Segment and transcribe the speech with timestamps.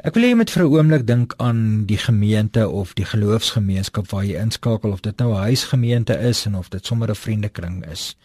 [0.00, 4.08] Ek wil hê jy moet vir 'n oomblik dink aan die gemeente of die geloofsgemeenskap
[4.08, 7.84] waar jy inskakel of dit nou 'n huisgemeente is en of dit sommer 'n vriendekring
[7.84, 8.16] is.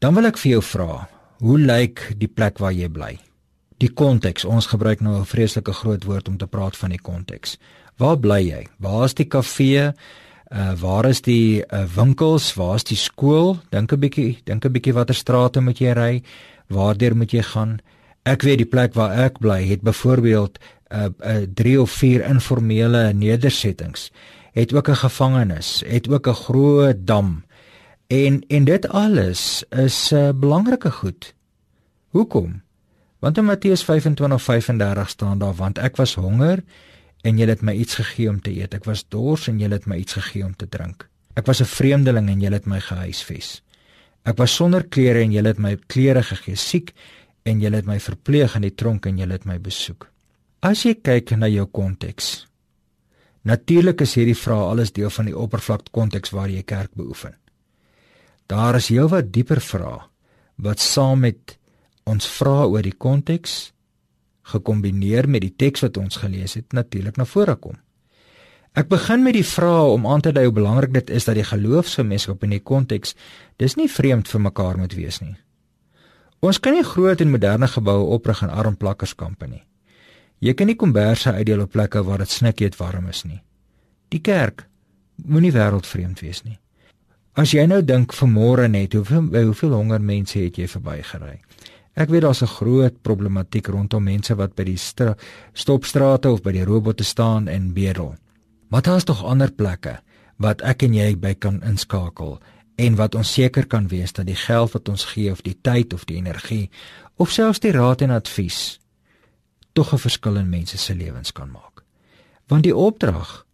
[0.00, 1.08] Dan wil ek vir jou vra,
[1.38, 3.18] hoe lyk die plek waar jy bly?
[3.78, 4.44] Die konteks.
[4.44, 7.56] Ons gebruik nou 'n vreeslike groot woord om te praat van die konteks.
[7.96, 8.66] Waar bly jy?
[8.80, 9.92] Waar is die kafee?
[10.50, 12.54] Uh waar is die uh, winkels?
[12.54, 13.58] Waar is die skool?
[13.70, 16.22] Dink 'n bietjie, dink 'n bietjie watter strate moet jy ry?
[16.68, 17.80] Waardeur moet jy gaan?
[18.24, 21.90] Ek weet die plek waar ek bly het byvoorbeeld 'n uh, 'n uh, 3 of
[21.90, 24.10] 4 informele nedersettings.
[24.52, 27.44] Het ook 'n gevangenis, het ook 'n groot dam.
[28.06, 31.34] En en dit alles is 'n uh, belangrike goed.
[32.08, 32.62] Hoekom?
[33.18, 36.64] Want in Matteus 25:35 staan daar want ek was honger
[37.20, 38.74] en julle het my iets gegee om te eet.
[38.74, 41.08] Ek was dors en julle het my iets gegee om te drink.
[41.34, 43.62] Ek was 'n vreemdeling en julle het my gehuisves.
[44.22, 46.56] Ek was sonder klere en julle het my klere gegee.
[46.56, 46.92] Siek
[47.44, 50.08] en julle het my verpleeg in die tronk en julle het my besoek.
[50.64, 52.46] As jy kyk na jou konteks.
[53.44, 57.36] Natuurlik is hierdie vrae alles deel van die oppervlak konteks waar jy kerk beoefen.
[58.48, 60.00] Daar is heelwat dieper vrae
[60.64, 61.58] wat saam met
[62.08, 63.74] ons vra oor die konteks
[64.52, 67.76] gekombineer met die teks wat ons gelees het natuurlik na vore kom.
[68.74, 71.46] Ek begin met die vraag om aan te dui hoe belangrik dit is dat die
[71.46, 73.14] geloofsgemeenskap in die konteks
[73.62, 75.36] dis nie vreemd vir mekaar moet wees nie.
[76.44, 79.62] Ons kan nie groot en moderne geboue oprig in arm plakkerskampe nie.
[80.44, 83.40] Jy kan nie komberse uitdeel op plekke waar dit snikheet warm is nie.
[84.12, 84.66] Die kerk
[85.24, 86.58] moenie wêreldvreemd wees nie.
[87.34, 91.38] As jy nou dink vanmôre net hoeveel hoeveel honger mense het jy verbygery?
[91.96, 94.78] Ek weet daar's 'n groot problematiek rondom mense wat by die
[95.54, 98.14] stopstrate of by die robotte staan en bedel.
[98.68, 100.00] Maar daar's tog ander plekke
[100.38, 102.40] wat ek en jy by kan inskakel
[102.76, 105.94] en wat ons seker kan wees dat die geld wat ons gee of die tyd
[105.94, 106.70] of die energie
[107.16, 108.80] of selfs die raad en advies
[109.72, 111.82] tog 'n verskil in mense se lewens kan maak.
[112.46, 113.46] Want die opdrag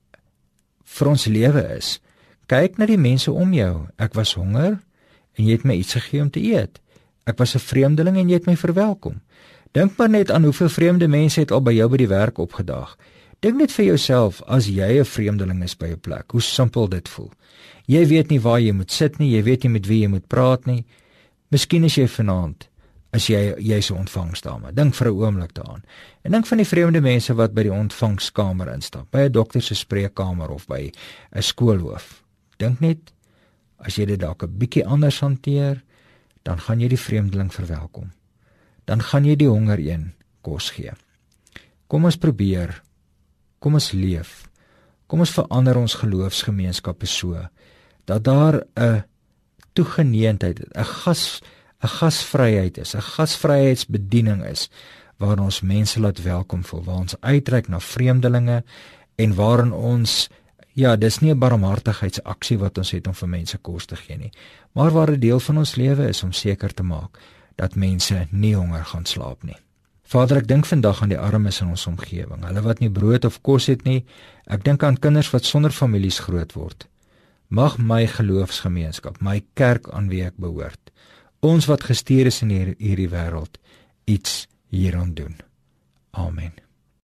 [0.85, 2.01] vir ons lewe is
[2.47, 3.87] kyk na die mense om jou.
[3.97, 4.79] Ek was honger
[5.35, 6.81] en jy het my iets gegee om te eet.
[7.25, 9.21] Ek was 'n vreemdeling en jy het my verwelkom.
[9.73, 12.97] Dink maar net aan hoeveel vreemde mense het al by jou by die werk opgedaag.
[13.41, 17.09] Dink net vir jouself as jy 'n vreemdeling is by 'n plek, hoe simpel dit
[17.09, 17.33] voel.
[17.87, 20.29] Jy weet nie waar jy moet sit nie, jy weet nie met wie jy moet
[20.29, 20.85] praat nie.
[21.51, 22.69] Miskien is jy vanaand
[23.13, 24.73] as jy jy's 'n ontvangsdame.
[24.73, 25.83] Dink vir 'n oomblik daaraan.
[26.23, 29.75] En dink van die vreemde mense wat by die ontvangskamer instap, by 'n dokter se
[29.75, 30.93] spreekkamer of by
[31.33, 32.23] 'n skoolhoof.
[32.59, 33.13] Dink net
[33.79, 35.83] as jy dit dalk 'n bietjie anders hanteer
[36.43, 38.11] dan gaan jy die vreemdeling verwelkom.
[38.89, 40.13] Dan gaan jy die honger een
[40.43, 40.93] kos gee.
[41.87, 42.81] Kom ons probeer.
[43.61, 44.49] Kom ons leef.
[45.07, 47.37] Kom ons verander ons geloofsgemeenskappe so
[48.09, 49.05] dat daar 'n
[49.75, 51.41] toegeneentheid, 'n gas
[51.83, 54.71] 'n gasvryheid is, 'n gasvryheidsbediening is
[55.19, 58.65] waar ons mense laat welkom voel, waar ons uitreik na vreemdelinge
[59.17, 60.29] en waarin ons
[60.73, 64.33] Ja, dis nie 'n barmhartigheidsaksie wat ons het om vir mense kos te gee nie,
[64.73, 67.19] maar waar 'n deel van ons lewe is om seker te maak
[67.57, 69.57] dat mense nie honger gaan slaap nie.
[70.11, 73.37] Vader, ek dink vandag aan die armes in ons omgewing, hulle wat nie brood of
[73.47, 74.01] kos het nie.
[74.51, 76.89] Ek dink aan kinders wat sonder families groot word.
[77.47, 80.91] Mag my geloofsgemeenskap, my kerk aan wie ek behoort,
[81.47, 83.63] ons wat gestuur is in hierdie wêreld,
[84.11, 85.39] iets hieraan doen.
[86.11, 86.59] Amen.